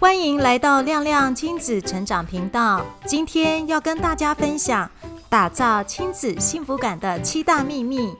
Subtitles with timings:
[0.00, 2.80] 欢迎来到亮亮亲子成长频道。
[3.04, 4.90] 今天要跟大家分享
[5.28, 8.10] 打造亲子幸福感的七大秘密。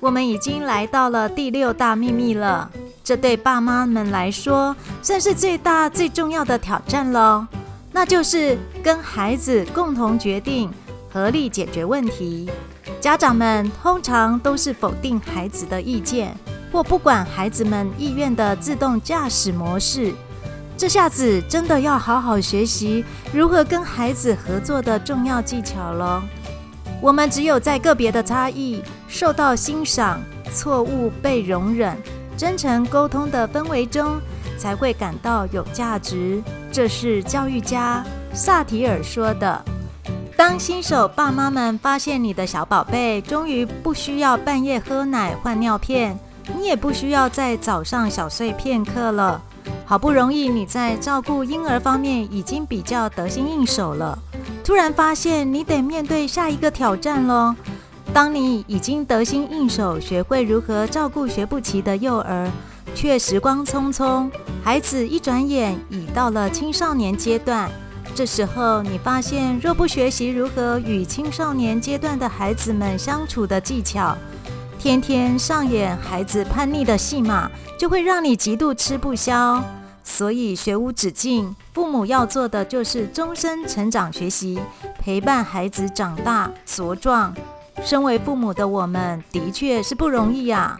[0.00, 2.68] 我们已经来到了第六大秘密了，
[3.04, 7.46] 这对爸妈们来说算是最大最重要的挑战喽。
[7.92, 10.68] 那就是跟孩子共同决定，
[11.12, 12.50] 合力解决问题。
[13.00, 16.34] 家长们通常都是否定孩子的意见，
[16.72, 20.12] 或不管孩子们意愿的自动驾驶模式。
[20.80, 26.22] 这下子真的要好好学习如何跟孩子合作的重要技巧了。
[27.02, 31.94] 我们只有在个别的差异受到欣赏、错误被容忍、
[32.34, 34.18] 真诚沟通的氛围中，
[34.56, 36.42] 才会感到有价值。
[36.72, 38.02] 这是教育家
[38.32, 39.62] 萨提尔说的。
[40.34, 46.18] 当新手爸妈们发现你的小宝贝终于不需要半夜喝奶换尿片，
[46.56, 49.42] 你也不需要在早上小睡片刻了。
[49.90, 54.16] 好不容易你在照顾婴儿方面已经比较得心应手了，
[54.62, 57.52] 突然发现你得面对下一个挑战喽。
[58.14, 62.48] 当你已经得心应手，学会如何照顾学不齐的幼儿，
[62.94, 64.30] 却时光匆匆，
[64.62, 67.68] 孩子一转眼已到了青少年阶段。
[68.14, 74.16] 这时候你发现，若不学习如何与青少年阶段的孩子们相处的技巧，
[74.78, 79.60] 天天上演孩子叛逆的戏码，就会让你极度吃不消。
[80.10, 84.58] 所以学无止境，父母要做的就是终身成长学习，
[84.98, 87.32] 陪伴孩子长大茁壮。
[87.82, 90.78] 身为父母的我们，的确是不容易呀。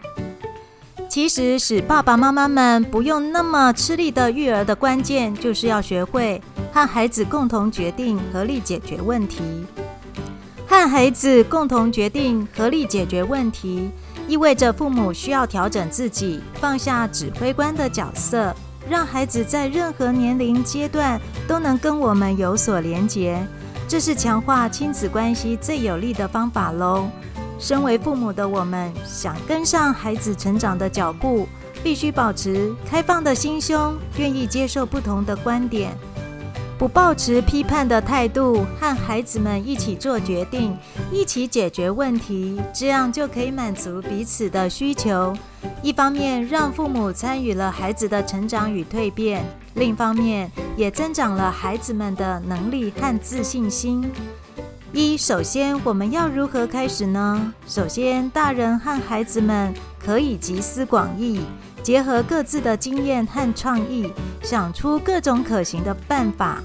[1.09, 6.39] 其实，使爸爸妈妈们不用那么吃力的育儿的关键，就是要学会
[6.71, 9.41] 和孩子共同决定，合力解决问题。
[10.67, 13.89] 和孩子共同决定，合力解决问题，
[14.27, 18.53] 意味着父母需要调整自己，放下指挥官的角色。
[18.89, 23.45] 让孩子在任何年龄阶段都能跟我们有所连结，
[23.87, 27.09] 这是强化亲子关系最有力的方法喽。
[27.59, 31.47] 身为父母的我们，想跟上孩子成长的脚步，
[31.83, 35.95] 必须保持开放的心胸，愿意接受不同的观点。
[36.81, 40.75] 不抱持批判的态度，和孩子们一起做决定，
[41.11, 45.31] 一起解决问题，这样就可以满足彼此的需求。
[45.83, 54.11] 一方面让父母参与了孩子的成长与蜕变，另一方面也增长了孩子们的能力和自信心。
[54.91, 57.53] 一，首先我们要如何开始呢？
[57.67, 59.71] 首先，大人和孩子们
[60.03, 61.41] 可以集思广益。
[61.83, 64.11] 结合各自的经验和创意，
[64.43, 66.61] 想出各种可行的办法。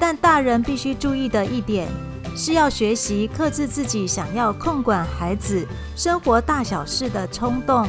[0.00, 1.86] 但大人必须注意的一点，
[2.34, 7.86] 是要学习克制自己想要控管孩子生活大小事的冲动，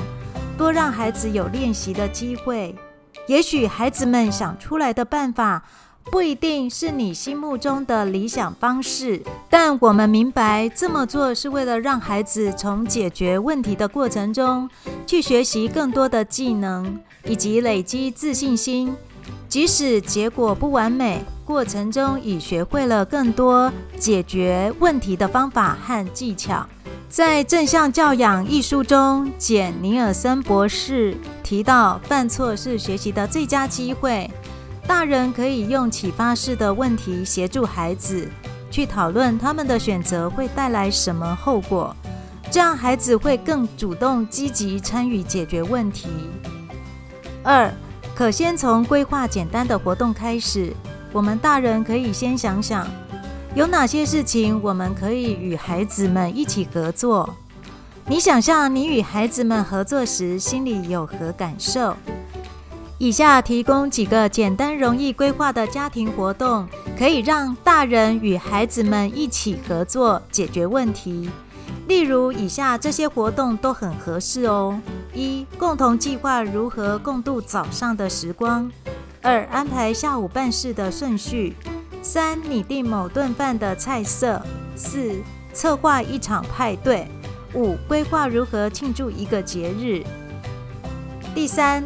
[0.58, 2.76] 多让孩子有练习的机会。
[3.28, 5.64] 也许孩子们想出来的办法，
[6.12, 14.70] 不一定是你心目中的理想方式，但我们明白这么做是为了让孩子从解决问题的过程中
[15.06, 18.94] 去学习更多的技能，以及累积自信心。
[19.48, 26.66] 即使结果不完美，过程中已学会了更多解决问题的方法和技巧。
[27.10, 34.32] 在《正向教养》一书中，简·尼尔森博士提到，犯错是学习的最佳机会。
[34.88, 38.28] 大人可以用启发式的问题协助孩子
[38.70, 41.94] 去讨论他们的选择会带来什么后果，
[42.50, 46.08] 这样孩子会更主动积极参与解决问题。
[47.44, 47.72] 二，
[48.22, 50.72] 可先从规划简单的活动开始。
[51.12, 52.88] 我们大人可以先想想，
[53.56, 57.28] 有哪些事情我们可以与孩子们一起合作。
[58.06, 61.96] 你想象你与孩子们合作时，心里有何感受？
[63.00, 71.28] 以下提供几个简单容易规划的家庭活动，可以让大人与孩子们一起合作解决问题。
[71.88, 74.80] 例如，以下这些活动都很合适哦：
[75.14, 78.70] 一、共同计划如何共度早上的时光；
[79.22, 81.54] 二、安排下午办事的顺序；
[82.02, 84.42] 三、拟定某顿饭的菜色；
[84.76, 85.22] 四、
[85.54, 87.06] 策划一场派对；
[87.54, 90.04] 五、规划如何庆祝一个节日。
[91.36, 91.84] 第三。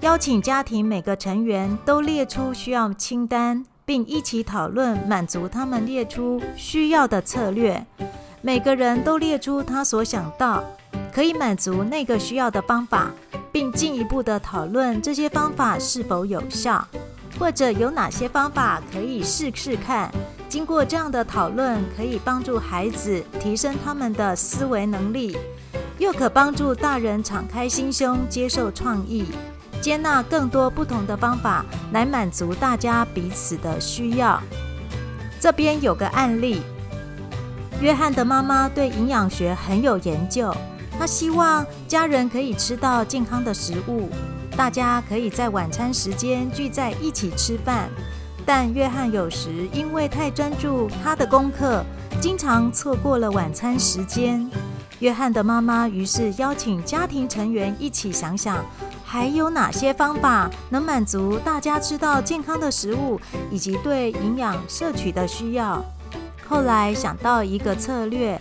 [0.00, 7.84] 邀请家庭每个成员都列出需要清单，并一起讨论满足他们列出需要的策略。
[8.42, 10.64] 每个人都列出他所想到
[11.12, 13.10] 可以满足那个需要的方法，
[13.52, 16.86] 并进一步的讨论这些方法是否有效，
[17.38, 20.10] 或者有哪些方法可以试试看。
[20.48, 25.36] 经过这样的讨论，可以帮助孩子提升他们的思维能力，
[25.98, 29.26] 又可帮助大人敞开心胸接受创意。
[29.82, 34.40] 接纳更多不同的方法来满足大家彼此的需要。
[35.38, 36.60] 这边有个案例，
[37.80, 40.54] 约翰的妈妈对营养学很有研究，
[40.98, 44.10] 她希望家人可以吃到健康的食物，
[44.54, 47.88] 大家可以在晚餐时间聚在一起吃饭。
[48.44, 51.82] 但约翰有时因为太专注他的功课，
[52.20, 54.46] 经常错过了晚餐时间。
[54.98, 58.62] 约翰的妈妈于是邀请家庭成员一起想想，
[59.02, 63.18] 还有哪些方法能满足大家吃到健康的食物
[63.50, 65.82] 以及对营养摄取的需要。
[66.50, 68.38] 后来想到一个策略，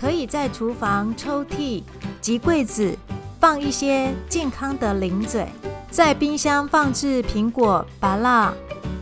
[0.00, 1.82] 可以在厨房抽屉
[2.18, 2.96] 及柜子
[3.38, 5.46] 放一些健康的零嘴，
[5.90, 8.54] 在冰箱放置苹果、芭乐、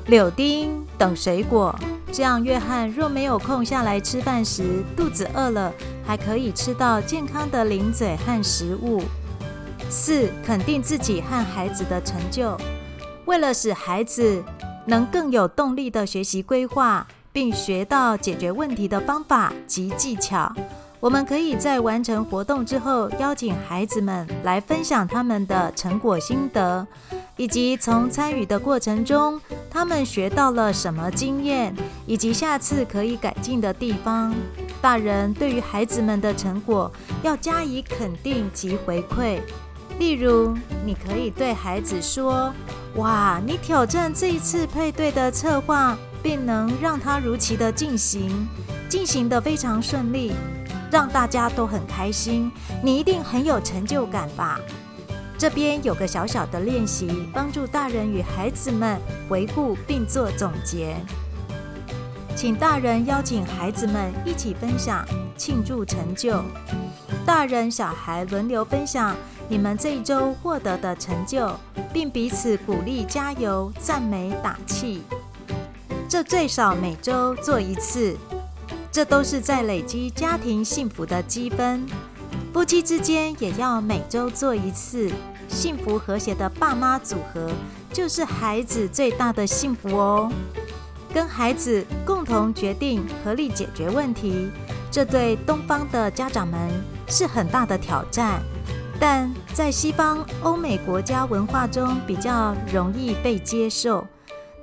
[0.09, 1.73] 柳丁等水果。
[2.11, 5.73] 这样，约翰若没有空下来吃饭时，肚子饿了，
[6.05, 9.05] 还可以吃到健康的零嘴和食物。
[9.89, 12.57] 四、肯定自己和孩子的成就，
[13.25, 14.43] 为了使孩子
[14.85, 17.07] 能更有动力地学习规划，
[17.38, 20.52] 并学到解决问题的方法及技巧，
[20.99, 26.85] 我们可以在完成活动之后，邀请孩子们来分享他们的成果心得。
[27.37, 29.40] 以及从参与的过程中，
[29.70, 31.73] 他们学到了什么经验，
[32.06, 34.35] 以及下次可以改进的地方。
[34.82, 36.90] 大人对于孩子们的成果
[37.23, 39.38] 要加以肯定及回馈。
[40.00, 40.52] 例如，
[40.85, 42.52] 你可以对孩子说
[42.99, 48.49] ：“哇，你挑战这一次配对的策划，并能让它如期的进行，
[48.88, 50.32] 进行得非常顺利，
[50.91, 52.50] 让大家都很开心。
[52.82, 54.59] 你一定很有成就感吧？”
[55.38, 60.97] 这边有个小小的练习，帮助大人与孩子们回顾并做总结。
[62.35, 65.06] 请大人邀请孩子们一起分享，
[65.37, 66.43] 庆祝成就。
[67.25, 69.14] 大人小孩轮流分享
[69.49, 71.53] 你们这一周获得的成就，
[71.93, 75.03] 并彼此鼓励、加油、赞美、打气。
[76.09, 78.17] 这最少每周做一次，
[78.91, 81.87] 这都是在累积家庭幸福的积分。
[82.51, 85.11] 夫妻之间也要每周做一次，
[85.49, 87.51] 幸福和谐的爸妈组合
[87.93, 90.33] 就是孩子最大的幸福哦。
[91.13, 94.51] 跟孩子共同决定，合力解决问题，
[94.91, 96.59] 这对东方的家长们
[97.07, 98.41] 是很大的挑战，
[98.99, 104.07] 但在西方欧美国家文化中比较容易被接受。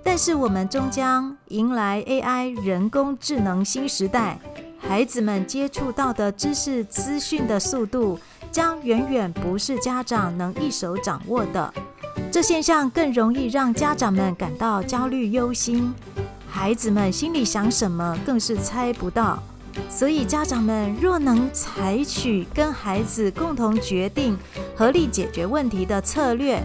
[0.06, 4.40] 但是我们终将迎来 AI 人工智能新时代。
[4.78, 8.20] 孩子们接触到的知识资讯的速度，
[8.52, 11.74] 将远远不是家长能一手掌握的。
[12.32, 15.92] 这现象更容易让家长们感到焦虑忧心，
[16.48, 19.42] 孩子们心里想什么更是猜不到。
[19.90, 24.38] 所以，家长们若能采取跟孩子共同决定、
[24.76, 26.64] 合力解决问题的策略，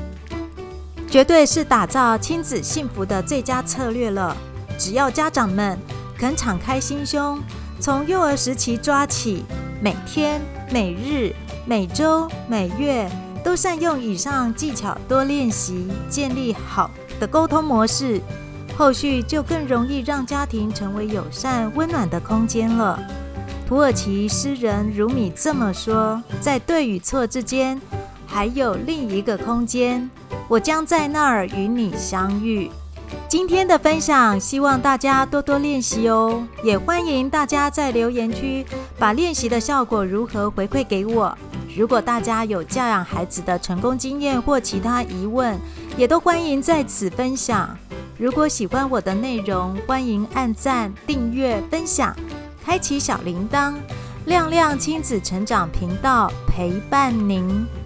[1.11, 4.37] 绝对是打造亲子幸福的最佳策略了。
[4.79, 5.77] 只要家长们
[6.17, 7.41] 肯敞开心胸。
[7.81, 9.43] 从幼儿时期抓起，
[9.81, 10.41] 每天、
[10.71, 11.35] 每日、
[11.67, 13.11] 每周、每月
[13.43, 18.21] 都善用以上技巧，多练习，建立好的沟通模式，
[18.77, 23.03] 后续就更容易让家庭成为友善、温暖的空间了。
[23.67, 27.81] 土耳其诗人鲁米这么说：“在对与错之间，
[28.27, 30.11] 还有另一个空间，
[30.51, 32.69] 我将在那儿与你相遇。”
[33.29, 36.45] 今天的分享，希望大家多多练习哦。
[36.65, 38.67] 也欢迎大家在留言区
[38.99, 41.37] 把练习的效果如何回馈给我。
[41.77, 45.57] 如果大家有教养孩子的成功经验或其他疑问，
[45.97, 47.77] 也都欢迎在此分享。
[48.19, 52.15] 如果喜欢我的内容，欢迎按赞、订阅、分享，
[52.65, 53.75] 开启小铃铛。
[54.27, 57.80] 亮亮亲子成长频道陪伴您。